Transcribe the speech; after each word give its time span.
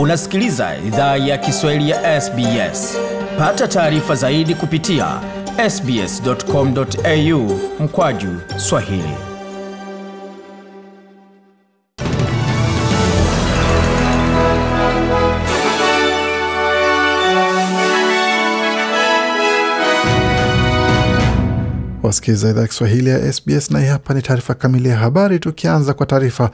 Unasikiliza 0.00 0.76
idhaa 0.86 1.16
ya 1.16 1.38
Kiswahili 1.38 1.90
ya 1.90 2.20
SBS. 2.20 2.96
Pata 3.38 3.68
taarifa 3.68 4.14
zaidi 4.14 4.54
kupitia 4.54 5.20
sbs.com.au 5.70 7.60
mkwaju 7.80 8.36
swahili. 8.56 9.14
Wasikiliza 22.02 22.50
idhaa 22.50 22.66
Kiswahili 22.66 23.10
ya 23.10 23.32
SBS 23.32 23.70
na 23.70 23.80
hii 23.80 23.86
hapa 23.86 24.14
ni 24.14 24.22
taarifa 24.22 24.54
kamili 24.54 24.88
ya 24.88 24.96
habari, 24.96 25.38
tukianza 25.38 25.94
kwa 25.94 26.06
taarifa 26.06 26.50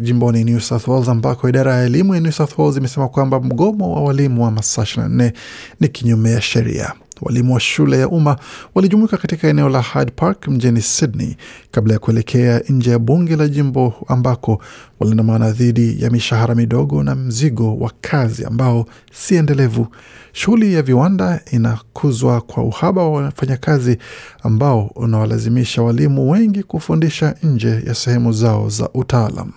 jimboni 0.00 0.44
New 0.44 0.60
South 0.60 0.88
Wales 0.88 1.08
ambako 1.08 1.48
idara 1.48 1.74
ya 1.74 1.82
elimu 1.84 2.14
ya 2.14 2.20
New 2.20 2.32
South 2.32 2.58
Wales 2.58 2.76
imesema 2.76 3.08
kwamba 3.08 3.40
mgomo 3.40 3.94
wa 3.94 4.02
walimu 4.02 4.44
wa 4.44 4.50
masaa 4.50 4.82
24 4.82 5.32
ni 5.80 5.88
kinyume 5.88 6.30
ya 6.30 6.40
sheria. 6.40 6.92
Walimu 7.22 7.54
wa 7.54 7.60
shule 7.60 7.98
ya 7.98 8.08
umma 8.08 8.36
walijumuika 8.74 9.16
katika 9.16 9.48
eneo 9.48 9.68
la 9.68 9.82
Hyde 9.82 10.12
Park 10.16 10.48
mjini 10.48 10.82
Sydney 10.82 11.36
kabla 11.70 11.92
ya 11.92 11.98
kuelekea 11.98 12.62
nje 12.68 12.90
ya 12.90 12.98
bunge 12.98 13.36
la 13.36 13.48
jimbo 13.48 13.94
ambako 14.08 14.62
waliandamana 15.00 15.50
dhidi 15.50 16.02
ya 16.02 16.10
mishahara 16.10 16.54
midogo 16.54 17.02
na 17.02 17.14
mzigo 17.14 17.76
wa 17.76 17.92
kazi 18.00 18.44
ambao 18.44 18.86
si 19.12 19.34
endelevu. 19.34 19.86
Shughuli 20.32 20.74
ya 20.74 20.82
viwanda 20.82 21.40
inakuzwa 21.52 22.40
kwa 22.40 22.62
uhaba 22.64 23.02
wa 23.08 23.22
wafanyakazi 23.22 23.98
ambao 24.42 24.90
unawalazimisha 24.94 25.82
walimu 25.82 26.30
wengi 26.30 26.62
kufundisha 26.62 27.34
nje 27.42 27.82
ya 27.86 27.94
sehemu 27.94 28.32
zao 28.32 28.68
za 28.68 28.88
utaalam. 28.94 29.52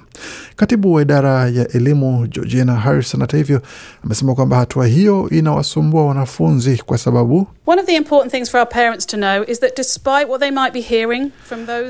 Katibu 0.56 0.94
wa 0.94 1.02
idara 1.02 1.50
ya 1.50 1.68
elimu 1.68 2.28
Georgina 2.28 2.76
Harrison, 2.76 3.22
hata 3.22 3.38
hivyo, 3.38 3.62
amesema 4.06 4.36
kwamba 4.36 4.58
hatua 4.58 4.88
hiyo 4.88 5.30
inawasumbua 5.30 6.06
wanafunzi 6.06 6.78
kwa 6.78 6.98
sababu 6.98 7.48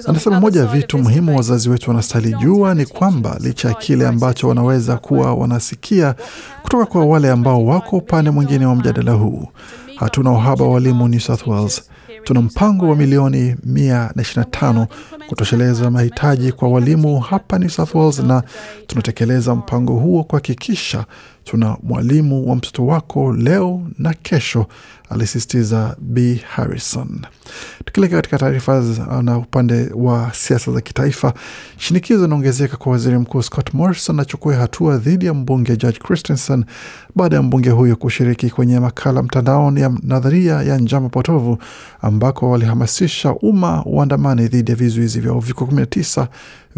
Anasema 0.09 0.39
moja 0.39 0.59
ya 0.59 0.65
vitu 0.65 0.97
muhimu 0.97 1.35
wazazi 1.37 1.69
wetu 1.69 1.89
wanastahili 1.89 2.33
jua 2.33 2.75
ni 2.75 2.85
kwamba 2.85 3.37
licha 3.39 3.67
ya 3.67 3.73
kile 3.73 4.07
ambacho 4.07 4.47
wanaweza 4.47 4.97
kuwa 4.97 5.33
wanasikia 5.33 6.15
kutoka 6.61 6.85
kwa 6.85 7.05
wale 7.05 7.29
ambao 7.31 7.65
wako 7.65 7.97
upande 7.97 8.29
mwingine 8.31 8.65
wa 8.65 8.75
mjadala 8.75 9.11
huu, 9.11 9.47
hatuna 9.95 10.31
uhaba 10.31 10.65
wa 10.65 10.73
walimu 10.73 11.07
New 11.07 11.19
South 11.19 11.47
Wales. 11.47 11.83
Tuna 12.23 12.41
mpango 12.41 12.89
wa 12.89 12.95
milioni 12.95 13.55
125 13.67 14.85
kutosheleza 15.27 15.91
mahitaji 15.91 16.51
kwa 16.51 16.69
walimu 16.69 17.19
hapa 17.19 17.59
New 17.59 17.69
South 17.69 17.95
Wales, 17.95 18.19
na 18.19 18.43
tunatekeleza 18.87 19.55
mpango 19.55 19.93
huo 19.93 20.23
kuhakikisha 20.23 21.05
tuna 21.43 21.77
mwalimu 21.83 22.49
wa 22.49 22.55
mtoto 22.55 22.85
wako 22.85 23.33
leo 23.33 23.81
na 23.97 24.13
kesho, 24.13 24.65
alisisitiza 25.09 25.95
B 25.99 26.41
Harrison. 26.49 27.21
Tukielekea 27.85 28.17
katika 28.17 28.37
taarifa 28.37 28.83
na 29.21 29.37
upande 29.37 29.89
wa 29.95 30.31
siasa 30.33 30.71
za 30.71 30.81
kitaifa, 30.81 31.33
shinikizo 31.77 32.25
inaongezeka 32.25 32.77
kwa 32.77 32.91
waziri 32.91 33.17
mkuu 33.17 33.41
Scott 33.41 33.73
Morrison 33.73 34.19
achukue 34.19 34.55
hatua 34.55 34.97
dhidi 34.97 35.25
ya 35.25 35.33
mbunge 35.33 35.77
George 35.77 35.99
Christensen 35.99 36.65
baada 37.15 37.35
ya 37.35 37.41
mbunge 37.41 37.69
huyo 37.69 37.95
kushiriki 37.95 38.49
kwenye 38.49 38.79
makala 38.79 39.23
mtandaoni 39.23 39.81
ya 39.81 39.91
nadharia 40.03 40.53
ya 40.61 40.77
njama 40.77 41.09
potovu 41.09 41.57
ambako 42.01 42.49
walihamasisha 42.51 43.33
umma 43.33 43.83
uandamani 43.85 44.47
dhidi 44.47 44.71
ya 44.71 44.77
vizuizi 44.77 45.19
vya 45.19 45.33
uviko 45.33 45.65
19 45.65 46.27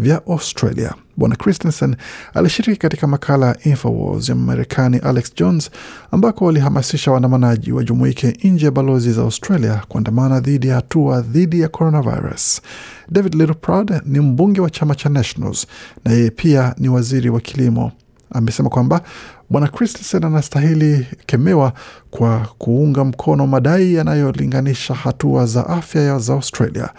vya 0.02 0.21
Australia. 0.27 0.94
Bwana 1.17 1.35
Christensen 1.35 1.95
alishiriki 2.33 2.80
katika 2.80 3.07
makala 3.07 3.45
ya 3.47 3.57
Infowars 3.63 4.30
ya 4.30 4.35
Marekani 4.35 4.97
Alex 4.97 5.35
Jones 5.35 5.71
ambako 6.11 6.45
walihamasisha 6.45 7.11
waandamanaji 7.11 7.71
wajumuike 7.71 8.38
nje 8.44 8.66
ya 8.66 8.72
balozi 8.72 9.11
za 9.13 9.22
Australia 9.22 9.81
kuandamana 9.88 10.39
dhidi 10.39 10.67
ya 10.67 10.75
hatua 10.75 11.22
dhidi 11.22 11.62
ya 11.62 11.67
coronavirus. 11.67 12.62
David 13.09 13.34
Littleproud 13.35 14.01
ni 14.06 14.19
mbunge 14.19 14.62
wa 14.62 14.69
chama 14.69 14.95
cha 14.95 15.09
Nationals 15.09 15.67
na 16.06 16.12
yeye 16.12 16.29
pia 16.29 16.75
ni 16.78 16.89
waziri 16.89 17.29
wa 17.29 17.39
kilimo. 17.41 17.91
Amesema 18.31 18.69
kwamba 18.69 19.02
Bwana 19.50 19.68
Christensen 19.68 20.24
anastahili 20.24 21.08
kemewa 21.25 21.74
kwa 22.12 22.40
kuunga 22.58 23.03
mkono 23.03 23.47
madai 23.47 23.94
yanayolinganisha 23.94 24.94
hatua 24.94 25.46
za 25.46 25.68
afya 25.68 26.19
za 26.19 26.34
Australia 26.34 26.90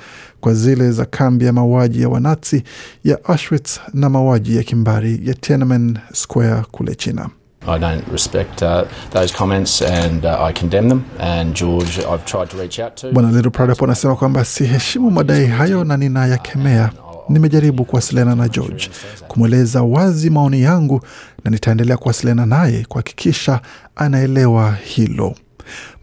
kwa 0.41 0.55
zile 0.55 0.91
za 0.93 1.05
kambi 1.05 1.45
ya 1.45 1.53
mauaji 1.53 2.03
ya 2.03 2.09
Wanazi 2.09 2.63
ya 3.05 3.25
Auschwitz 3.25 3.81
na 3.95 4.11
mauaji 4.11 4.57
ya 4.57 4.63
kimbari 4.63 5.21
ya 5.25 5.35
Tiananmen 5.35 5.99
Square 6.13 6.63
kule 6.71 6.95
China. 6.95 7.31
I 7.67 7.79
don't 7.79 8.03
respect 8.13 8.63
uh, 8.63 8.83
those 9.11 9.33
comments 9.33 9.83
and 9.83 10.25
uh, 10.25 10.43
I 10.49 10.53
condemn 10.53 10.89
them 10.89 11.05
and 11.21 11.55
George 11.55 11.99
I've 12.01 12.25
tried 12.25 12.51
to 12.51 12.57
reach 12.57 12.81
out 12.81 12.97
to. 12.97 13.13
Bwana 13.13 13.31
Little 13.31 13.67
hapo 13.67 13.85
anasema 13.85 14.17
kwamba 14.17 14.45
siheshimu 14.45 15.11
madai 15.11 15.47
hayo 15.47 15.85
na 15.85 15.97
ninayakemea. 15.97 16.91
Nimejaribu 17.29 17.85
kuwasiliana 17.85 18.35
na 18.35 18.49
George 18.49 18.91
kumweleza 19.29 19.83
wazi 19.83 20.31
maoni 20.31 20.63
yangu 20.63 21.01
na 21.45 21.51
nitaendelea 21.51 21.97
kuwasiliana 21.97 22.47
naye 22.47 22.85
kuhakikisha 22.89 23.61
anaelewa 23.97 24.73
hilo. 24.85 25.35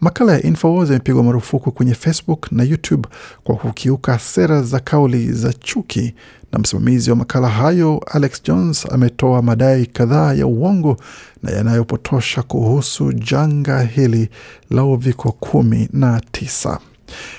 Makala 0.00 0.32
ya 0.32 0.42
Infowars 0.42 0.88
yamepigwa 0.90 1.22
marufuku 1.24 1.72
kwenye 1.72 1.94
Facebook 1.94 2.52
na 2.52 2.62
YouTube 2.62 3.08
kwa 3.44 3.56
kukiuka 3.56 4.18
sera 4.18 4.62
za 4.62 4.80
kauli 4.80 5.32
za 5.32 5.52
chuki, 5.52 6.14
na 6.52 6.58
msimamizi 6.58 7.10
wa 7.10 7.16
makala 7.16 7.48
hayo 7.48 8.04
Alex 8.12 8.42
Jones 8.42 8.86
ametoa 8.92 9.42
madai 9.42 9.86
kadhaa 9.86 10.34
ya 10.34 10.46
uongo 10.46 10.96
na 11.42 11.50
yanayopotosha 11.50 12.42
kuhusu 12.42 13.12
janga 13.12 13.82
hili 13.82 14.28
la 14.70 14.84
uviko 14.84 15.32
kumi 15.32 15.88
na 15.92 16.20
tisa. 16.32 16.78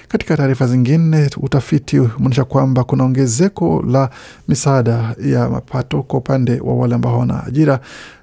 Katika 0.08 0.38
taarifa 0.38 0.68
zingine, 0.68 1.30
utafiti 1.38 2.00
umeonyesha 2.00 2.44
kwamba 2.46 2.84
kuna 2.84 3.04
ongezeko 3.04 3.84
la 3.88 4.10
misaada 4.48 5.16
ya 5.26 5.50
mapato 5.50 6.04
kwa 6.04 6.20
upande 6.20 6.60
wa 6.60 6.76
wale 6.76 6.96
ambao 6.96 7.12
hawana 7.12 7.44
ajira 7.46 7.80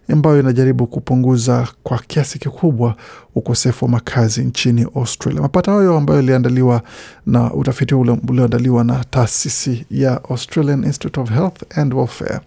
ambayo 0.08 0.40
inajaribu 0.40 0.86
kupunguza 0.86 1.68
kwa 1.82 1.98
kiasi 1.98 2.38
kikubwa 2.38 2.96
ukosefu 3.34 3.84
wa 3.84 3.90
makazi 3.90 4.44
nchini 4.44 4.86
Australia. 4.96 5.42
Mapato 5.42 5.70
hayo 5.72 5.96
ambayo 5.96 6.20
iliandaliwa 6.20 6.82
na 7.26 7.54
utafiti 7.54 7.94
ulioandaliwa 7.94 8.84
na 8.84 9.04
taasisi 9.04 9.86
ya 9.90 10.24
Australian 10.24 10.84
Institute 10.84 11.20
of 11.20 11.30
Health 11.30 11.78
and 11.78 11.94
Welfare 11.94 12.40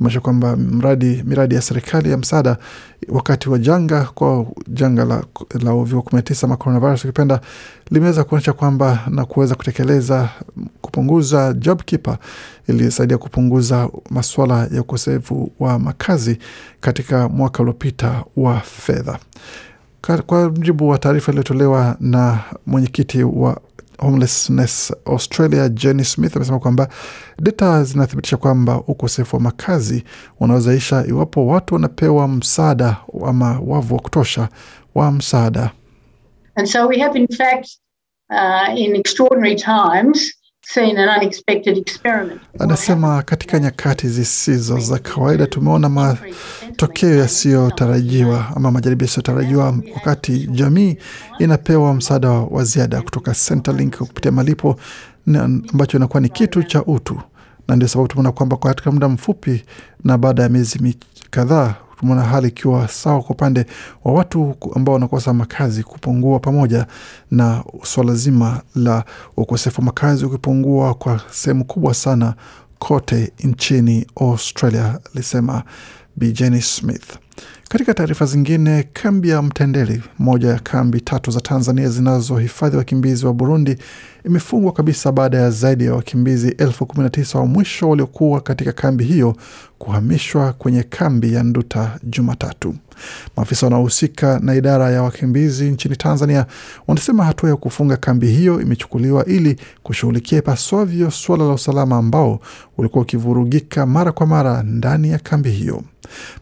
imeonyesha 0.00 0.20
kwamba 0.20 0.56
mradi 0.56 1.22
miradi 1.26 1.54
ya 1.54 1.62
serikali 1.62 2.10
ya 2.10 2.16
msaada 2.18 2.56
wakati 3.08 3.48
wa 3.50 3.58
janga 3.58 4.04
kwa 4.14 4.46
janga 4.68 5.04
la, 5.04 5.24
la 5.62 5.74
uviko 5.74 6.02
kumi 6.02 6.16
na 6.18 6.22
tisa 6.22 6.46
ama 6.46 6.56
coronavirus 6.56 7.04
ukipenda 7.04 7.40
limeweza 7.90 8.24
kuonyesha 8.24 8.52
kwamba 8.52 8.98
na 9.10 9.24
kuweza 9.24 9.54
kutekeleza 9.54 10.28
kupunguza 10.80 11.52
JobKeeper 11.52 12.18
ilisaidia 12.68 13.18
kupunguza 13.18 13.88
masuala 14.10 14.68
ya 14.72 14.80
ukosefu 14.80 15.52
wa 15.60 15.78
makazi 15.78 16.38
katika 16.80 17.28
mwaka 17.28 17.62
uliopita 17.62 18.24
wa 18.36 18.60
fedha. 18.60 19.18
Kwa 20.26 20.50
mujibu 20.50 20.88
wa 20.88 20.98
taarifa 20.98 21.32
iliyotolewa 21.32 21.96
na 22.00 22.40
mwenyekiti 22.66 23.22
wa 23.24 23.60
Homelessness 23.98 24.92
Australia 25.06 25.68
Jenny 25.68 26.04
Smith 26.04 26.36
amesema 26.36 26.58
kwamba 26.58 26.88
data 27.38 27.84
zinathibitisha 27.84 28.36
kwamba 28.36 28.76
ukosefu 28.86 29.36
wa 29.36 29.42
makazi 29.42 30.04
unawezaisha 30.40 31.06
iwapo 31.06 31.46
watu 31.46 31.74
wanapewa 31.74 32.28
msaada 32.28 32.96
ama 33.26 33.60
wavu 33.66 33.94
wa 33.94 34.00
kutosha 34.02 34.48
wa 34.94 35.12
msaada. 35.12 35.70
And 36.54 36.66
so 36.68 36.86
we 36.86 36.98
have 36.98 37.18
in 37.18 37.28
fact 37.28 37.68
uh, 38.30 38.78
in 38.78 38.96
extraordinary 38.96 39.56
times 39.56 40.34
Anasema 42.58 43.22
katika 43.22 43.58
nyakati 43.58 44.08
zisizo 44.08 44.78
za 44.78 44.98
kawaida 44.98 45.46
tumeona 45.46 45.88
matokeo 45.88 47.14
yasiyotarajiwa 47.18 48.46
ama 48.56 48.70
majaribio 48.70 49.04
yasiyotarajiwa, 49.06 49.74
wakati 49.94 50.46
jamii 50.46 50.96
inapewa 51.38 51.94
msaada 51.94 52.28
wa 52.30 52.64
ziada 52.64 53.02
kutoka 53.02 53.34
Centrelink 53.48 53.96
kupitia 53.96 54.32
malipo 54.32 54.76
ambacho 55.72 55.96
inakuwa 55.96 56.20
ni 56.20 56.28
kitu 56.28 56.62
cha 56.62 56.84
utu, 56.84 57.20
na 57.68 57.76
ndio 57.76 57.88
sababu 57.88 58.08
tumeona 58.08 58.32
kwamba 58.32 58.56
katika 58.56 58.90
muda 58.92 59.08
mfupi 59.08 59.64
na 60.04 60.18
baada 60.18 60.42
ya 60.42 60.48
miezi 60.48 60.96
kadhaa 61.30 61.74
tumeona 62.02 62.22
hali 62.22 62.48
ikiwa 62.48 62.88
sawa 62.88 63.20
kwa 63.22 63.30
upande 63.30 63.66
wa 64.04 64.12
watu 64.12 64.56
ambao 64.76 64.92
wanakosa 64.94 65.32
makazi 65.34 65.82
kupungua, 65.82 66.38
pamoja 66.40 66.86
na 67.30 67.64
swala 67.82 68.14
zima 68.14 68.60
la 68.74 69.04
ukosefu 69.36 69.80
wa 69.80 69.84
makazi 69.84 70.24
ukipungua 70.24 70.94
kwa 70.94 71.20
sehemu 71.30 71.64
kubwa 71.64 71.94
sana 71.94 72.34
kote 72.78 73.32
nchini 73.44 74.06
Australia, 74.20 74.98
alisema 75.14 75.62
Bi 76.16 76.32
Jenny 76.32 76.60
Smith. 76.62 77.18
Katika 77.72 77.94
taarifa 77.94 78.26
zingine, 78.26 78.82
kambi 78.92 79.28
ya 79.28 79.42
Mtendeli, 79.42 80.02
moja 80.18 80.48
ya 80.48 80.58
kambi 80.58 81.00
tatu 81.00 81.30
za 81.30 81.40
Tanzania 81.40 81.88
zinazohifadhi 81.88 82.76
wakimbizi 82.76 83.26
wa 83.26 83.32
Burundi, 83.34 83.76
imefungwa 84.24 84.72
kabisa 84.72 85.12
baada 85.12 85.38
ya 85.38 85.50
zaidi 85.50 85.84
ya 85.84 85.94
wakimbizi 85.94 86.48
elfu 86.58 86.86
kumi 86.86 87.02
na 87.04 87.10
tisa 87.10 87.38
wa 87.38 87.46
mwisho 87.46 87.88
waliokuwa 87.90 88.40
katika 88.40 88.72
kambi 88.72 89.04
hiyo 89.04 89.36
kuhamishwa 89.78 90.52
kwenye 90.52 90.82
kambi 90.82 91.32
ya 91.34 91.42
Nduta 91.42 91.98
Jumatatu. 92.02 92.74
Maafisa 93.36 93.66
wanaohusika 93.66 94.38
na 94.42 94.54
idara 94.54 94.90
ya 94.90 95.02
wakimbizi 95.02 95.64
nchini 95.70 95.96
Tanzania 95.96 96.46
wanasema 96.86 97.24
hatua 97.24 97.50
ya 97.50 97.56
kufunga 97.56 97.96
kambi 97.96 98.26
hiyo 98.26 98.60
imechukuliwa 98.60 99.24
ili 99.24 99.56
kushughulikia 99.82 100.38
ipaswavyo 100.38 101.10
suala 101.10 101.44
la 101.44 101.52
usalama 101.52 101.96
ambao 101.96 102.40
ulikuwa 102.78 103.02
ukivurugika 103.02 103.86
mara 103.86 104.12
kwa 104.12 104.26
mara 104.26 104.62
ndani 104.62 105.08
ya 105.10 105.18
kambi 105.18 105.50
hiyo. 105.50 105.82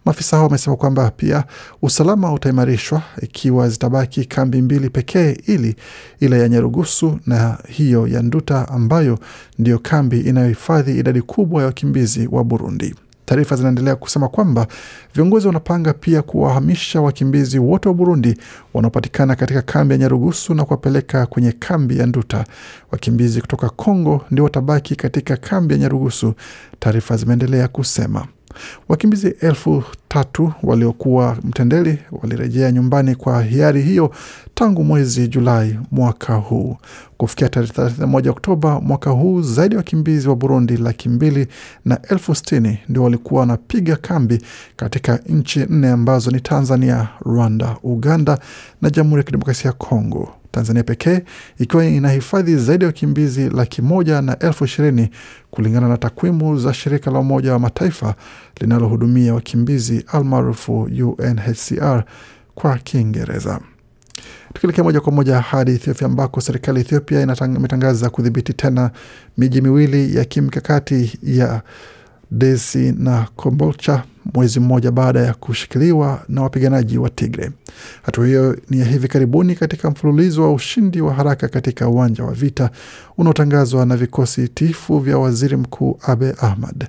Maafisa 0.05 0.37
hao 0.37 0.45
wamesema 0.47 0.77
kwamba 0.77 1.11
pia 1.11 1.45
usalama 1.83 2.33
utaimarishwa 2.33 3.03
ikiwa 3.23 3.69
zitabaki 3.69 4.25
kambi 4.25 4.63
mbili 4.63 4.91
pekee, 4.91 5.37
ili 5.47 5.77
ile 6.21 6.41
ya 6.41 6.49
Nyarugusu 6.49 7.19
na 7.27 7.59
hiyo 7.69 8.07
ya 8.09 8.23
Nduta 8.23 8.69
ambayo 8.69 9.19
ndiyo 9.59 9.79
kambi 9.79 10.21
inayohifadhi 10.21 10.99
idadi 10.99 11.23
kubwa 11.23 11.61
ya 11.61 11.67
wakimbizi 11.67 12.29
wa 12.33 12.45
Burundi. 12.45 12.95
Taarifa 13.27 13.57
zinaendelea 13.57 13.97
kusema 13.97 14.29
kwamba 14.29 14.67
viongozi 15.15 15.47
wanapanga 15.47 15.93
pia 15.93 16.23
kuwahamisha 16.23 17.01
wakimbizi 17.01 17.59
wote 17.59 17.89
wa 17.89 17.95
Burundi 17.95 18.37
wanaopatikana 18.75 19.37
katika 19.37 19.63
kambi 19.63 19.95
ya 19.95 19.99
Nyarugusu 19.99 20.55
na 20.55 20.65
kuwapeleka 20.65 21.27
kwenye 21.27 21.53
kambi 21.53 21.99
ya 21.99 22.07
Nduta. 22.07 22.45
Wakimbizi 22.93 23.41
kutoka 23.41 23.69
Kongo 23.69 24.25
ndio 24.31 24.45
watabaki 24.45 24.97
katika 24.97 25.37
kambi 25.37 25.75
ya 25.75 25.81
Nyarugusu, 25.81 26.35
taarifa 26.79 27.17
zimeendelea 27.17 27.69
kusema. 27.69 28.27
Wakimbizi 28.89 29.35
elfu 29.41 29.85
tatu 30.09 30.53
waliokuwa 30.63 31.37
Mtendeli 31.45 31.99
walirejea 32.13 32.73
nyumbani 32.73 33.15
kwa 33.15 33.43
hiari 33.43 33.83
hiyo 33.83 34.11
tangu 34.55 34.85
mwezi 34.85 35.29
Julai 35.29 35.79
mwaka 35.91 36.35
huu. 36.35 36.77
Kufikia 37.17 37.49
tarehe 37.49 37.73
31 37.73 38.29
Oktoba 38.31 38.81
mwaka 38.81 39.11
huu, 39.11 39.43
zaidi 39.43 39.75
ya 39.75 39.79
wakimbizi 39.79 40.29
wa 40.29 40.37
Burundi 40.37 40.77
laki 40.77 41.09
mbili 41.09 41.47
na 41.85 41.99
elfu 42.03 42.35
sitini 42.35 42.79
ndio 42.89 43.03
walikuwa 43.03 43.41
wanapiga 43.41 43.97
kambi 43.97 44.43
katika 44.77 45.17
nchi 45.29 45.59
nne 45.69 45.89
ambazo 45.89 46.31
ni 46.31 46.41
Tanzania, 46.41 47.09
Rwanda, 47.27 47.77
Uganda 47.83 48.39
na 48.83 48.91
Jamhuri 48.91 49.21
ya 49.21 49.25
Kidemokrasia 49.25 49.69
ya 49.69 49.73
Kongo. 49.73 50.40
Tanzania 50.53 50.83
pekee 50.83 51.21
ikiwa 51.59 51.85
inahifadhi 51.87 52.57
zaidi 52.57 52.85
ya 52.85 52.89
wakimbizi 52.89 53.51
laki 53.51 53.83
moja 53.83 54.23
na 54.23 54.39
elfu 54.39 54.65
ishirini 54.65 55.11
kulingana 55.51 55.89
na 55.89 55.97
takwimu 55.97 56.59
za 56.59 56.75
shirika 56.75 57.11
la 57.11 57.19
Umoja 57.19 57.53
wa 57.53 57.59
Mataifa 57.59 58.15
linalohudumia 58.61 59.35
wakimbizi 59.35 60.05
almaarufu 60.13 60.83
UNHCR 60.83 62.05
kwa 62.55 62.79
Kiingereza. 62.79 63.61
Tukielekea 64.55 64.85
moja 64.85 65.01
kwa 65.01 65.13
moja 65.13 65.41
hadi 65.41 65.71
Ethiopia 65.73 66.07
ambako 66.07 66.41
serikali 66.41 66.79
ya 66.79 66.85
Ethiopia 66.85 67.21
imetangaza 67.47 68.11
kudhibiti 68.11 68.53
tena 68.53 68.91
miji 69.39 69.61
miwili 69.61 70.17
ya 70.17 70.25
kimkakati 70.25 71.19
ya 71.23 71.63
Desi 72.31 72.93
na 72.99 73.29
Kombolcha 73.37 74.03
mwezi 74.35 74.61
mmoja 74.61 74.91
baada 74.91 75.21
ya 75.21 75.35
kushikiliwa 75.35 76.23
na 76.29 76.43
wapiganaji 76.43 76.99
wa 76.99 77.11
Tigre. 77.11 77.51
Hatua 78.03 78.27
hiyo 78.27 78.57
ni 78.71 78.79
ya 78.81 78.85
hivi 78.87 79.09
karibuni 79.09 79.55
katika 79.55 79.91
mfululizo 79.91 80.43
wa 80.43 80.53
ushindi 80.53 81.01
wa 81.01 81.15
haraka 81.15 81.49
katika 81.49 81.89
uwanja 81.89 82.25
wa 82.25 82.33
vita 82.33 82.71
unaotangazwa 83.19 83.87
na 83.87 83.97
vikosi 83.97 84.49
tifu 84.49 84.99
vya 84.99 85.19
waziri 85.19 85.57
mkuu 85.57 85.99
Abe 86.03 86.35
Ahmad. 86.41 86.89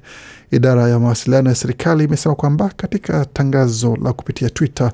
Idara 0.52 0.90
ya 0.90 1.00
mawasiliano 1.00 1.50
ya 1.50 1.56
serikali 1.56 2.04
imesema 2.04 2.36
kwamba 2.36 2.72
katika 2.78 3.26
tangazo 3.26 3.96
la 4.04 4.14
kupitia 4.14 4.50
Twitter 4.50 4.92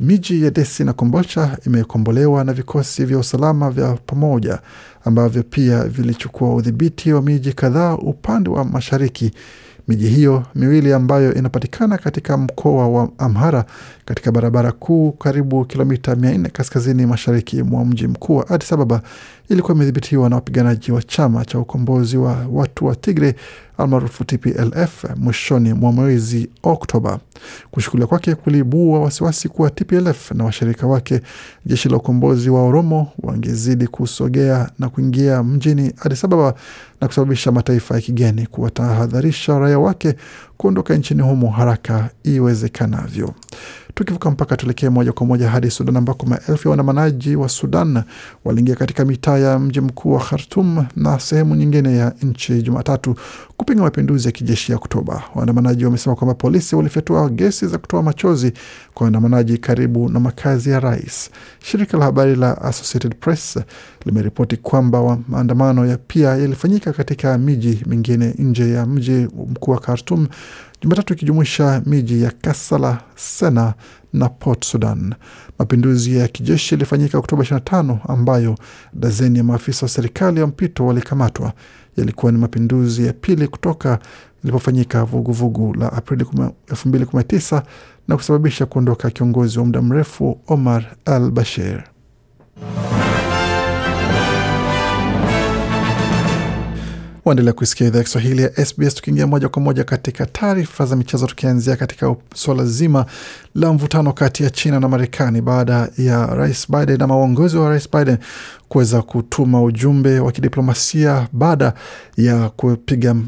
miji 0.00 0.44
ya 0.44 0.50
Desi 0.50 0.84
na 0.84 0.92
Kombolcha 0.92 1.58
imekombolewa 1.66 2.44
na 2.44 2.52
vikosi 2.52 3.04
vya 3.04 3.18
usalama 3.18 3.70
vya 3.70 3.92
pamoja 4.06 4.58
ambavyo 5.04 5.42
pia 5.42 5.84
vilichukua 5.84 6.54
udhibiti 6.54 7.12
wa 7.12 7.22
miji 7.22 7.52
kadhaa 7.52 7.94
upande 7.94 8.50
wa 8.50 8.64
mashariki. 8.64 9.30
Miji 9.88 10.08
hiyo 10.08 10.42
miwili 10.54 10.92
ambayo 10.92 11.34
inapatikana 11.34 11.98
katika 11.98 12.36
mkoa 12.36 12.88
wa 12.88 13.08
Amhara 13.18 13.64
katika 14.04 14.32
barabara 14.32 14.72
kuu 14.72 15.12
karibu 15.12 15.64
kilomita 15.64 16.14
400 16.14 16.50
kaskazini 16.50 17.06
mashariki 17.06 17.62
mwa 17.62 17.84
mji 17.84 18.06
mkuu 18.06 18.36
wa 18.36 18.48
Addis 18.50 18.72
Ababa 18.72 19.02
ilikuwa 19.48 19.74
imedhibitiwa 19.76 20.28
na 20.30 20.36
wapiganaji 20.36 20.92
wa 20.92 21.02
chama 21.02 21.44
cha 21.44 21.58
ukombozi 21.58 22.16
wa 22.16 22.46
watu 22.52 22.86
wa 22.86 22.96
Tigre 22.96 23.34
almaarufu 23.78 24.24
TPLF 24.24 25.04
mwishoni 25.16 25.72
mwa 25.72 25.92
mwezi 25.92 26.48
Oktoba. 26.62 27.18
Kushukuliwa 27.70 28.08
kwake 28.08 28.34
kuliibua 28.34 29.00
wasiwasi 29.00 29.48
kuwa 29.48 29.70
TPLF 29.70 30.30
na 30.30 30.44
washirika 30.44 30.86
wake 30.86 31.20
jeshi 31.66 31.88
la 31.88 31.96
ukombozi 31.96 32.50
wa 32.50 32.62
Oromo 32.62 33.08
wangezidi 33.22 33.86
kusogea 33.86 34.70
na 34.78 34.88
kuingia 34.88 35.42
mjini 35.42 35.92
Addis 36.00 36.24
Ababa 36.24 36.54
na 37.00 37.06
kusababisha 37.06 37.52
mataifa 37.52 37.94
ya 37.94 38.00
kigeni 38.00 38.46
kuwatahadharisha 38.46 39.58
raia 39.58 39.78
wake 39.78 40.14
kuondoka 40.56 40.94
nchini 40.94 41.22
humo 41.22 41.50
haraka 41.50 42.10
iwezekanavyo. 42.24 43.34
Tukivuka 43.98 44.30
mpaka 44.30 44.56
tuelekee 44.56 44.88
moja 44.88 45.12
kwa 45.12 45.26
moja 45.26 45.50
hadi 45.50 45.70
Sudan 45.70 45.96
ambako 45.96 46.26
maelfu 46.26 46.68
ya 46.68 46.70
waandamanaji 46.70 47.36
wa 47.36 47.48
Sudan 47.48 48.02
waliingia 48.44 48.74
katika 48.74 49.04
mitaa 49.04 49.38
ya 49.38 49.58
mji 49.58 49.80
mkuu 49.80 50.12
wa 50.12 50.20
Khartum 50.20 50.86
na 50.96 51.20
sehemu 51.20 51.54
nyingine 51.54 51.96
ya 51.96 52.12
nchi 52.22 52.62
Jumatatu 52.62 53.14
kupinga 53.56 53.82
mapinduzi 53.82 54.28
ya 54.28 54.32
kijeshi 54.32 54.72
ya 54.72 54.78
Oktoba. 54.78 55.22
Waandamanaji 55.34 55.84
wamesema 55.84 56.16
kwamba 56.16 56.34
polisi 56.34 56.76
walifyatua 56.76 57.28
gesi 57.28 57.66
za 57.66 57.78
kutoa 57.78 58.02
machozi 58.02 58.52
kwa 58.94 59.04
waandamanaji 59.04 59.58
karibu 59.58 60.08
na 60.08 60.20
makazi 60.20 60.70
ya 60.70 60.80
rais. 60.80 61.30
Shirika 61.62 61.98
la 61.98 62.04
habari 62.04 62.36
la 62.36 62.62
Associated 62.62 63.14
Press 63.20 63.58
limeripoti 64.04 64.56
kwamba 64.56 65.18
maandamano 65.28 65.86
ya 65.86 65.96
pia 65.98 66.28
yalifanyika 66.28 66.92
katika 66.92 67.38
miji 67.38 67.82
mingine 67.86 68.34
nje 68.38 68.70
ya 68.72 68.86
mji 68.86 69.28
mkuu 69.50 69.70
wa 69.70 69.80
Khartum 69.80 70.26
Jumatatu 70.82 71.14
ikijumuisha 71.14 71.82
miji 71.86 72.22
ya 72.22 72.30
Kasala, 72.30 72.98
Sena 73.14 73.74
na 74.12 74.28
Port 74.28 74.64
Sudan. 74.64 75.14
Mapinduzi 75.58 76.16
ya 76.16 76.28
kijeshi 76.28 76.74
yalifanyika 76.74 77.18
Oktoba 77.18 77.42
25 77.42 77.98
ambayo 78.08 78.54
dazeni 78.92 79.38
ya 79.38 79.44
maafisa 79.44 79.86
wa 79.86 79.90
serikali 79.90 80.40
ya 80.40 80.46
mpito 80.46 80.86
walikamatwa. 80.86 81.52
Yalikuwa 81.96 82.32
ni 82.32 82.38
mapinduzi 82.38 83.06
ya 83.06 83.12
pili 83.12 83.48
kutoka 83.48 83.98
ilipofanyika 84.44 85.04
vuguvugu 85.04 85.74
la 85.74 85.92
Aprili 85.92 86.24
2019 86.24 87.62
na 88.08 88.16
kusababisha 88.16 88.66
kuondoka 88.66 89.10
kiongozi 89.10 89.58
wa 89.58 89.64
muda 89.64 89.82
mrefu 89.82 90.40
Omar 90.48 90.84
al 91.04 91.30
Bashir. 91.30 91.84
Waendelea 97.26 97.52
kuisikia 97.52 97.86
idhaa 97.86 97.98
ya 97.98 98.04
Kiswahili 98.04 98.42
ya 98.42 98.66
SBS, 98.66 98.94
tukiingia 98.94 99.26
moja 99.26 99.48
kwa 99.48 99.62
moja 99.62 99.84
katika 99.84 100.26
taarifa 100.26 100.86
za 100.86 100.96
michezo, 100.96 101.26
tukianzia 101.26 101.76
katika 101.76 102.16
suala 102.34 102.64
zima 102.64 103.06
la 103.54 103.72
mvutano 103.72 104.12
kati 104.12 104.42
ya 104.44 104.50
China 104.50 104.80
na 104.80 104.88
Marekani 104.88 105.40
baada 105.40 105.88
ya 105.98 106.26
Rais 106.26 106.70
Biden 106.70 107.02
ama 107.02 107.16
uongozi 107.16 107.56
wa 107.56 107.68
Rais 107.68 107.90
Biden 107.90 108.16
kuweza 108.68 109.02
kutuma 109.02 109.62
ujumbe 109.62 110.20
wa 110.20 110.32
kidiplomasia 110.32 111.28
baada 111.32 111.72
ya 112.16 112.48
kupiga 112.48 113.12
uh, 113.12 113.18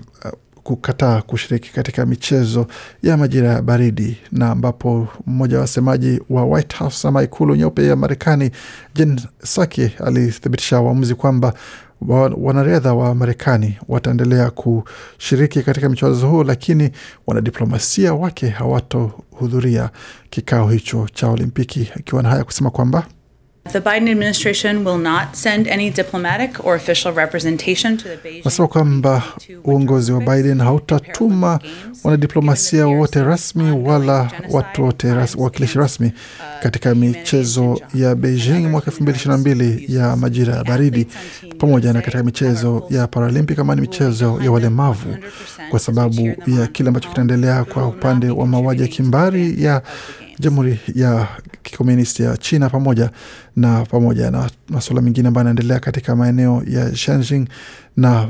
kukataa 0.62 1.22
kushiriki 1.22 1.72
katika 1.72 2.06
michezo 2.06 2.66
ya 3.02 3.16
majira 3.16 3.48
ya 3.52 3.62
baridi, 3.62 4.16
na 4.32 4.50
ambapo 4.50 5.08
mmoja 5.26 5.56
wa 5.56 5.60
wasemaji 5.60 6.20
wa 6.30 6.44
White 6.44 6.76
House 6.76 7.08
ama 7.08 7.22
ikulu 7.22 7.56
nyeupe 7.56 7.86
ya 7.86 7.96
Marekani 7.96 8.50
Jen 8.94 9.20
Psaki 9.42 9.90
alithibitisha 10.04 10.80
uamuzi 10.80 11.14
kwamba 11.14 11.54
wanariadha 12.36 12.94
wa 12.94 13.14
Marekani 13.14 13.78
wataendelea 13.88 14.50
kushiriki 14.50 15.62
katika 15.62 15.88
michezo 15.88 16.28
huo, 16.28 16.44
lakini 16.44 16.90
wanadiplomasia 17.26 18.14
wake 18.14 18.48
hawatohudhuria 18.48 19.90
kikao 20.30 20.68
hicho 20.68 21.08
cha 21.14 21.28
Olimpiki, 21.28 21.90
akiwa 21.96 22.22
na 22.22 22.28
haya 22.28 22.44
kusema 22.44 22.70
kwamba 22.70 23.06
Nasema 28.44 28.68
kwamba 28.68 29.22
uongozi 29.64 30.12
wa 30.12 30.20
Biden 30.20 30.58
hautatuma 30.60 31.60
wanadiplomasia 32.04 32.86
wote 32.86 33.22
rasmi 33.22 33.70
wala 33.88 34.30
watu 34.50 34.84
wote 34.84 35.08
wawakilishi 35.12 35.78
rasmi 35.78 36.12
katika 36.62 36.94
michezo 36.94 37.80
ya 37.94 38.14
Beijing 38.14 38.66
mwaka 38.66 38.86
elfu 38.90 39.02
mbili 39.02 39.16
ishirini 39.18 39.34
na 39.36 39.38
mbili 39.54 39.96
ya 39.96 40.16
majira 40.16 40.54
ya 40.56 40.64
baridi 40.64 41.06
pamoja 41.58 41.92
na 41.92 42.00
katika 42.00 42.22
michezo 42.22 42.86
ya 42.90 43.06
Paralympic 43.06 43.56
kama 43.56 43.74
ni 43.74 43.80
michezo 43.80 44.40
ya 44.44 44.50
walemavu, 44.52 45.16
kwa 45.70 45.78
sababu 45.78 46.26
ya 46.46 46.66
kile 46.66 46.88
ambacho 46.88 47.08
kinaendelea 47.08 47.64
kwa 47.64 47.86
upande 47.88 48.30
wa 48.30 48.46
mauaji 48.46 48.82
ya 48.82 48.88
kimbari 48.88 49.64
ya 49.64 49.82
Jamhuri 50.40 50.80
ya 50.94 51.28
Kikomunisti 51.62 52.22
ya 52.22 52.36
China 52.36 52.70
pamoja 52.70 53.10
na 53.56 53.84
pamoja 53.84 54.30
na 54.30 54.50
masuala 54.68 55.02
mengine 55.02 55.28
ambayo 55.28 55.46
yanaendelea 55.46 55.80
katika 55.80 56.16
maeneo 56.16 56.62
ya 56.66 56.90
Xinjiang 56.90 57.46
na 57.96 58.28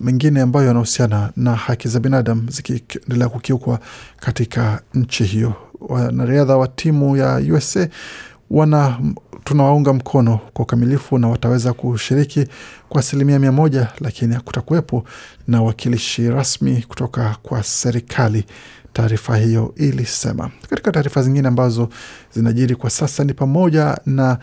mengine 0.00 0.40
ambayo 0.40 0.66
yanahusiana 0.66 1.30
na 1.36 1.54
haki 1.54 1.88
za 1.88 2.00
binadamu 2.00 2.50
zikiendelea 2.50 3.28
kukiukwa 3.28 3.80
katika 4.20 4.82
nchi 4.94 5.24
hiyo. 5.24 5.54
Wanariadha 5.80 6.56
wa 6.56 6.68
timu 6.68 7.16
ya 7.16 7.36
USA 7.52 7.88
wana 8.50 8.98
tunawaunga 9.44 9.92
mkono 9.92 10.40
kwa 10.52 10.62
ukamilifu 10.62 11.18
na 11.18 11.28
wataweza 11.28 11.72
kushiriki 11.72 12.46
kwa 12.88 13.00
asilimia 13.00 13.38
mia 13.38 13.52
moja, 13.52 13.88
lakini 14.00 14.34
hakutakuwepo 14.34 15.04
na 15.48 15.62
wakilishi 15.62 16.30
rasmi 16.30 16.82
kutoka 16.88 17.36
kwa 17.42 17.62
serikali. 17.62 18.44
Taarifa 18.96 19.36
hiyo 19.36 19.72
ilisema. 19.76 20.50
Katika 20.70 20.92
taarifa 20.92 21.22
zingine 21.22 21.48
ambazo 21.48 21.88
zinajiri 22.34 22.76
kwa 22.76 22.90
sasa 22.90 23.24
ni 23.24 23.34
pamoja 23.34 23.98
na 24.06 24.38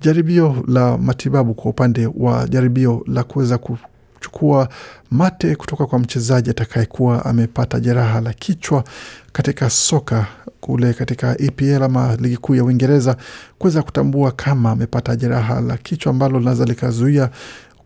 jaribio 0.00 0.64
la 0.68 0.98
matibabu 0.98 1.54
kwa 1.54 1.70
upande 1.70 2.08
wa 2.16 2.48
jaribio 2.48 3.04
la 3.06 3.22
kuweza 3.24 3.58
kuchukua 3.58 4.68
mate 5.10 5.56
kutoka 5.56 5.86
kwa 5.86 5.98
mchezaji 5.98 6.50
atakayekuwa 6.50 7.24
amepata 7.24 7.80
jeraha 7.80 8.20
la 8.20 8.32
kichwa 8.32 8.84
katika 9.32 9.70
soka 9.70 10.26
kule 10.60 10.92
katika 10.92 11.40
EPL 11.40 11.82
ama 11.82 12.16
ligi 12.16 12.36
kuu 12.36 12.54
ya 12.54 12.64
Uingereza 12.64 13.16
kuweza 13.58 13.82
kutambua 13.82 14.32
kama 14.32 14.70
amepata 14.70 15.16
jeraha 15.16 15.60
la 15.60 15.76
kichwa 15.76 16.10
ambalo 16.10 16.38
linaweza 16.38 16.64
likazuia 16.64 17.30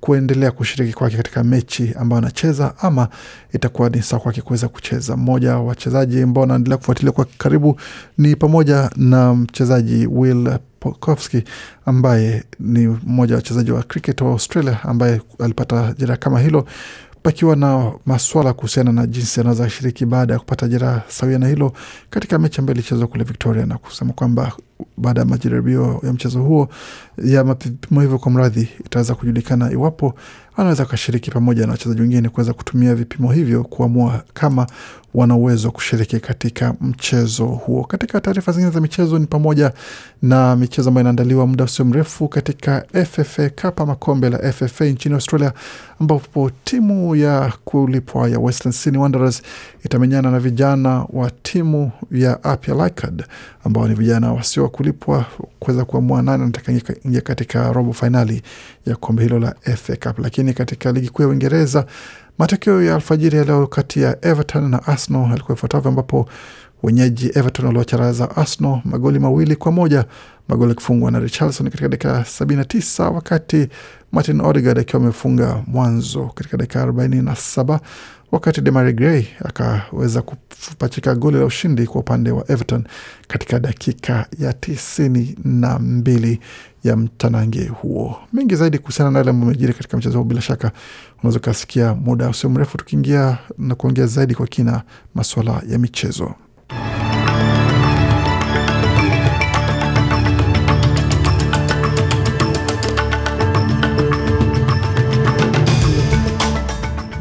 kuendelea 0.05 0.51
kushiriki 0.51 0.93
kwake 0.95 1.17
katika 1.17 1.45
mechi 1.45 1.95
ambayo 1.99 2.19
anacheza 2.19 2.75
ama 2.79 3.09
itakuwa 3.53 3.89
ni 3.91 4.03
sawa 4.03 4.23
kwake 4.23 4.43
kuweza 4.43 4.69
kucheza. 4.69 5.17
Mmoja 5.17 5.55
wa 5.55 5.63
wachezaji 5.63 6.23
ambao 6.23 6.45
anaendelea 6.45 6.77
kufuatilia 6.79 7.13
kwa 7.13 7.27
karibu 7.39 7.81
ni 8.19 8.37
pamoja 8.37 8.91
na 8.97 9.35
mchezaji 9.35 10.07
Will 10.07 10.59
Pokowski 10.81 11.45
ambaye 11.87 12.45
ni 12.61 12.87
mmoja 12.89 13.35
wa 13.35 13.37
wachezaji 13.37 13.71
wa 13.73 13.83
cricket 13.83 14.21
wa 14.21 14.31
Australia 14.31 14.79
ambaye 14.83 15.21
alipata 15.39 15.95
jeraha 15.99 16.17
kama 16.17 16.41
hilo 16.41 16.67
pakiwa 17.25 17.57
na 17.57 17.93
maswala 18.07 18.53
kuhusiana 18.53 18.93
na 18.93 19.07
jinsi 19.07 19.41
anaweza 19.41 19.71
shiriki 19.71 20.07
baada 20.07 20.33
ya 20.35 20.39
kupata 20.39 20.69
jeraha 20.69 21.03
sawia 21.09 21.39
na 21.39 21.49
hilo 21.49 21.73
katika 22.11 22.39
mechi 22.39 22.61
ambayo 22.61 22.75
ilichezwa 22.75 23.07
kule 23.07 23.25
Victoria, 23.25 23.67
na 23.67 23.79
kusema 23.79 24.13
kwamba 24.13 24.53
baada 24.97 25.21
ya 25.21 25.27
majaribio 25.27 26.01
ya 26.03 26.13
mchezo 26.13 26.43
huo 26.43 26.69
ya 27.25 27.45
vipimo 27.45 28.01
hivyo 28.01 28.19
kwa 28.19 28.33
mradhi, 28.33 28.69
itaweza 28.87 29.15
kujulikana 29.15 29.73
iwapo 29.73 30.15
anaweza 30.57 30.85
kashiriki 30.85 31.31
pamoja 31.31 31.67
na 31.67 31.73
wachezaji 31.73 32.01
wengine 32.01 32.29
kuweza 32.29 32.53
kutumia 32.53 32.95
vipimo 32.95 33.33
hivyo 33.33 33.65
kuamua 33.65 34.23
kama 34.35 34.67
wana 35.15 35.35
uwezo 35.37 35.71
kushiriki 35.71 36.21
katika 36.21 36.75
mchezo 36.81 37.47
huo. 37.47 37.85
Katika 37.85 38.21
taarifa 38.21 38.53
zingine 38.53 38.71
za 38.71 38.81
michezo 38.81 39.19
ni 39.19 39.27
pamoja 39.27 39.73
na 40.23 40.57
michezo 40.57 40.89
ambayo 40.89 41.03
inaandaliwa 41.03 41.47
muda 41.47 41.65
usio 41.65 41.85
mrefu 41.85 42.29
katika 42.29 42.85
FFA 43.11 43.51
Cup 43.51 43.81
ama 43.81 43.95
kombe 43.95 44.31
la 44.31 44.53
FFA 44.53 44.85
nchini 44.85 45.15
Australia, 45.15 45.53
ambapo 46.01 46.51
timu 46.65 47.17
ya 47.17 47.53
kulipwa 47.65 48.29
ya 48.29 48.39
Western 48.39 48.73
Sydney 48.73 49.03
Wanderers 49.03 49.43
itamenyana 49.85 50.31
na 50.31 50.39
vijana 50.41 51.07
wa 51.13 51.31
timu 51.31 51.91
ya 52.11 52.45
Apia 52.45 52.75
Leichardt 52.75 53.23
ambao 53.65 53.89
ni 53.89 53.95
vijana 53.95 54.33
wasio 54.33 54.63
wa 54.63 54.69
kulipwa 54.69 55.27
kuweza 55.59 55.85
kuamua 55.85 56.23
nani 56.23 56.43
anataka 56.43 56.73
katika 57.23 57.73
robo 57.73 57.93
fainali 57.93 58.43
ya 58.87 58.97
kombe 58.97 59.23
hilo 59.23 59.39
la 59.39 59.55
FA 59.77 59.97
Cup. 59.97 60.19
Lakini 60.19 60.53
katika 60.55 60.93
ligi 60.93 61.09
kuu 61.09 61.23
ya 61.23 61.29
Uingereza 61.29 61.87
matokeo 62.39 62.83
ya 62.83 62.95
alfajiri 62.95 63.39
ya 63.39 63.45
leo 63.45 63.67
kati 63.67 64.01
ya 64.03 64.25
Everton 64.27 64.71
na 64.71 64.87
Arsenal 64.87 65.31
yalikuwa 65.31 65.57
ifuatavyo, 65.57 65.89
ambapo 65.89 66.29
wenyeji 66.83 67.27
Everton 67.35 67.67
waliocharaza 67.67 68.37
Arsenal 68.37 68.81
magoli 68.85 69.19
mawili 69.19 69.57
kwa 69.57 69.73
moja, 69.73 70.05
magoli 70.49 70.71
yakifungwa 70.71 71.11
na 71.11 71.19
Richarlison 71.21 71.71
katika 71.71 71.89
dakika 71.89 72.25
sabini 72.25 72.59
na 72.59 72.65
tisa 72.65 73.09
wakati 73.11 73.69
Martin 74.13 74.41
Odegaard 74.41 74.79
akiwa 74.79 75.03
amefunga 75.03 75.63
mwanzo 75.67 76.27
katika 76.35 76.57
dakika 76.57 76.83
arobaini 76.83 77.23
na 77.23 77.37
saba 77.37 77.81
wakati 78.35 78.61
Demarai 78.61 78.93
Gray 78.93 79.25
akaweza 79.45 80.23
kupachika 80.23 81.15
goli 81.15 81.39
la 81.39 81.45
ushindi 81.45 81.87
kwa 81.87 82.01
upande 82.01 82.31
wa 82.31 82.51
Everton 82.51 82.85
katika 83.29 83.61
dakika 83.61 84.27
ya 84.39 84.53
tisini 84.53 85.37
na 85.45 85.79
mbili 85.79 86.41
ya 86.85 86.97
mtanange 86.97 87.67
huo. 87.69 88.17
Mengi 88.33 88.57
zaidi 88.57 88.79
kuhusiana 88.79 89.11
na 89.11 89.19
yale 89.19 89.31
ambayo 89.31 89.51
amejiri 89.51 89.73
katika 89.75 89.97
mchezo 89.97 90.19
huo, 90.19 90.25
bila 90.25 90.41
shaka 90.41 90.73
unaweza 91.19 91.39
ukasikia 91.39 91.95
muda 91.95 92.29
usio 92.29 92.51
mrefu 92.51 92.77
tukiingia 92.79 93.39
na 93.59 93.75
kuongea 93.75 94.07
zaidi 94.07 94.35
kwa 94.35 94.47
kina 94.47 94.83
masuala 95.15 95.63
ya 95.69 95.79
michezo. 95.79 96.35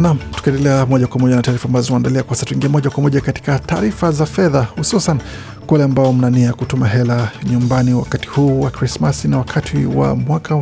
Nam, 0.03 0.17
tukiendelea 0.36 0.86
moja 0.86 1.07
kwa 1.07 1.19
moja 1.22 1.36
na 1.36 1.41
taarifa 1.41 1.65
ambazo 1.67 1.88
tunaandalia 1.88 2.24
kwa 2.24 2.36
sasa, 2.36 2.45
tuingia 2.45 2.69
moja 2.69 2.89
kwa 2.89 3.03
moja 3.03 3.22
katika 3.22 3.60
taarifa 3.60 4.12
za 4.12 4.25
fedha, 4.25 4.67
hususan 4.77 5.17
kwa 5.65 5.74
wale 5.74 5.83
ambao 5.83 6.13
mnania 6.13 6.53
kutuma 6.53 6.88
hela 6.88 7.31
nyumbani 7.51 7.93
wakati 7.93 8.27
huu 8.27 8.62
wa 8.62 8.72
Krismasi 8.72 9.27
na 9.27 9.38
wakati 9.38 9.86
wa 9.86 10.15
mwaka 10.15 10.60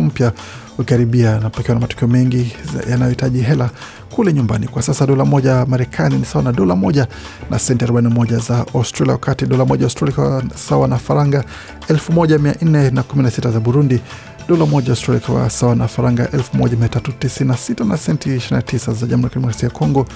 mpya 0.00 0.32
ukikaribia, 0.78 1.38
na 1.40 1.50
pakiwa 1.50 1.74
na 1.74 1.80
matukio 1.80 2.08
mengi 2.08 2.52
yanayohitaji 2.90 3.40
hela 3.40 3.70
kule 4.10 4.32
nyumbani. 4.32 4.68
Kwa 4.68 4.82
sasa 4.82 5.06
dola 5.06 5.24
moja 5.24 5.66
Marekani 5.66 6.16
ni 6.18 6.24
sawa 6.24 6.44
na 6.44 6.52
dola 6.52 6.76
moja 6.76 7.06
na 7.50 7.58
senti 7.58 7.84
41 7.84 8.40
za 8.40 8.66
Australia, 8.74 9.12
wakati 9.12 9.46
dola 9.46 9.64
moja 9.64 9.84
Australia 9.84 10.42
sawa 10.68 10.88
na 10.88 10.98
faranga 10.98 11.44
1416 11.88 13.50
za 13.52 13.60
Burundi 13.60 14.00
dola 14.48 14.66
moja 14.66 14.90
Australia 14.92 15.22
ikiwa 15.22 15.50
sawa 15.50 15.74
na 15.74 15.88
faranga 15.88 16.24
1396 16.24 17.84
na 17.88 17.96
senti 17.96 18.28
29 18.36 18.94
za 18.94 19.06
Jamhuri 19.06 19.22
ya 19.24 19.28
Kidemokrasia 19.28 19.68
ya 19.68 19.74
Kongo, 19.74 20.06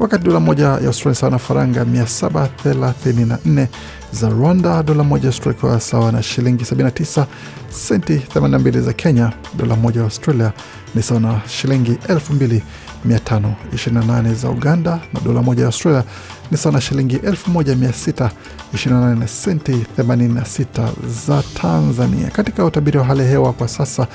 wakati 0.00 0.24
dola 0.24 0.40
moja 0.40 0.64
ya 0.66 0.86
Australia 0.86 1.14
sawa 1.20 1.30
na 1.32 1.38
faranga 1.38 1.84
734 1.84 3.66
za 4.12 4.28
Rwanda, 4.28 4.82
dola 4.82 5.04
moja 5.04 5.28
Australia 5.28 5.58
ikiwa 5.58 5.80
sawa 5.80 6.12
na 6.12 6.22
shilingi 6.22 6.64
79 6.64 7.26
senti 7.70 8.22
82 8.34 8.80
za 8.80 8.92
Kenya, 8.92 9.32
dola 9.56 9.76
moja 9.76 10.02
Australia 10.02 10.52
ni 10.94 11.02
sawa 11.02 11.20
na 11.20 11.40
shilingi 11.48 11.92
2528 11.92 14.34
za 14.34 14.50
Uganda, 14.50 15.00
na 15.14 15.20
dola 15.20 15.42
moja 15.42 15.60
ya 15.62 15.66
Australia 15.66 16.04
ni 16.50 16.56
sawa 16.56 16.72
na 16.72 16.80
shilingi 16.80 17.16
1628 17.16 19.18
na 19.18 19.28
senti 19.28 19.72
86 19.98 20.92
za 21.26 21.42
Tanzania. 21.62 22.30
Katika 22.30 22.64
utabiri 22.64 22.98
wa 22.98 23.04
hali 23.04 23.20
ya 23.20 23.26
hewa 23.28 23.52
kwa 23.52 23.68
sasa, 23.68 24.06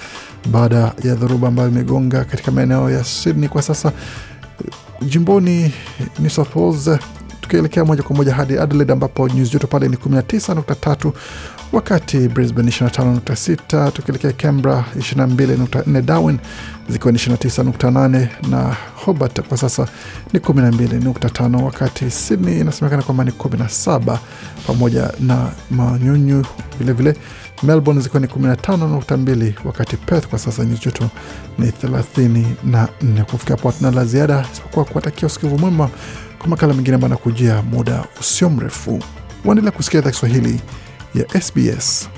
baada 0.51 0.93
ya 1.03 1.15
dhoruba 1.15 1.47
ambayo 1.47 1.69
imegonga 1.69 2.23
katika 2.25 2.51
maeneo 2.51 2.89
ya 2.91 3.03
Sydney 3.03 3.49
kwa 3.49 3.61
sasa, 3.61 3.91
jimboni 5.01 5.71
ni 6.19 6.29
Wales, 6.55 6.99
tukielekea 7.45 7.85
moja 7.85 8.03
kwa 8.03 8.15
moja 8.15 8.33
hadi 8.33 8.57
Adelaide 8.57 8.93
ambapo 8.93 9.27
nyuzi 9.29 9.51
joto 9.51 9.67
pale 9.67 9.87
ni 9.87 9.95
19.3 9.95 11.11
wakati 11.73 12.17
Brisbane 12.27 12.71
25.6, 12.71 13.91
tukielekea 13.91 14.31
Canberra 14.33 14.85
22.4, 14.97 16.01
Darwin 16.01 16.37
zikiwa 16.89 17.11
ni 17.11 17.17
29.8 17.17 18.27
na 18.49 18.75
Hobart 18.95 19.41
kwa 19.41 19.57
sasa 19.57 19.87
ni 20.33 20.39
12.5, 20.39 21.63
wakati 21.63 22.11
Sydney 22.11 22.59
inasemekana 22.59 23.03
kwamba 23.03 23.23
ni 23.23 23.31
17 23.31 24.17
pamoja 24.67 25.11
na 25.19 25.47
manyunyu 25.71 26.45
vilevile. 26.79 27.15
Melbourne 27.63 28.01
zikiwa 28.01 28.19
ni 28.21 28.27
15.2, 28.27 29.53
wakati 29.65 29.97
Perth 29.97 30.27
kwa 30.27 30.39
sasa 30.39 30.65
nyuzi 30.65 30.81
joto 30.85 31.09
ni 31.59 31.67
34. 31.71 33.23
Kufikia 33.23 33.55
hapo 33.55 33.69
hatuna 33.69 33.91
la 33.91 34.05
ziada 34.05 34.45
isipokuwa 34.53 34.85
kuwatakia 34.85 35.25
usikivu 35.27 35.57
mwema 35.57 35.89
makala 36.49 36.73
mengine 36.73 36.95
ambayo 36.95 37.13
anakujia 37.13 37.61
muda 37.61 38.05
usio 38.19 38.49
mrefu. 38.49 39.03
Waendelea 39.45 39.71
kusikia 39.71 39.99
idhaa 39.99 40.11
Kiswahili 40.11 40.61
ya 41.15 41.41
SBS. 41.41 42.09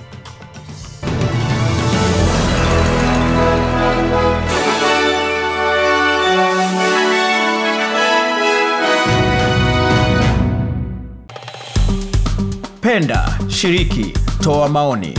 Penda, 12.82 13.40
shiriki, 13.48 14.14
toa 14.44 14.70
maoni. 14.70 15.14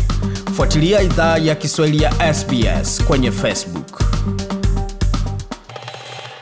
Fuatilia 0.56 1.02
idhaa 1.02 1.38
ya 1.38 1.54
Kiswahili 1.54 2.02
ya 2.02 2.34
SBS 2.34 3.04
kwenye 3.04 3.30
Facebook. 3.32 3.87